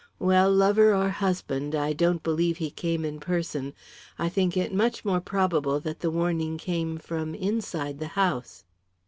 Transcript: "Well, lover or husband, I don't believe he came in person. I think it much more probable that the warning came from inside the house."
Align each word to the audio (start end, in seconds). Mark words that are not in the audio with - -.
"Well, 0.17 0.51
lover 0.51 0.95
or 0.95 1.09
husband, 1.09 1.75
I 1.75 1.93
don't 1.93 2.23
believe 2.23 2.57
he 2.57 2.71
came 2.71 3.05
in 3.05 3.19
person. 3.19 3.75
I 4.17 4.29
think 4.29 4.57
it 4.57 4.73
much 4.73 5.05
more 5.05 5.21
probable 5.21 5.79
that 5.81 5.99
the 5.99 6.09
warning 6.09 6.57
came 6.57 6.97
from 6.97 7.35
inside 7.35 7.99
the 7.99 8.07
house." 8.17 8.63